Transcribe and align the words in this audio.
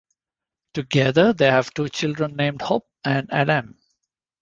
Together 0.73 1.31
they 1.31 1.45
have 1.45 1.71
two 1.75 1.87
children 1.87 2.35
named 2.35 2.63
Hope 2.63 2.87
and 3.05 3.31
Adam. 3.31 3.77